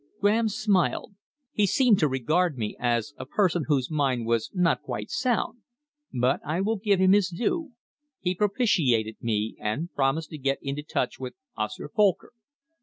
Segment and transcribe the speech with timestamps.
[0.19, 1.13] Graham smiled.
[1.51, 5.59] He seemed to regard me as a person whose mind was not quite sound.
[6.11, 7.73] But I will give him his due.
[8.19, 12.31] He propitiated me, and promised to get into touch with Oscar Folcker.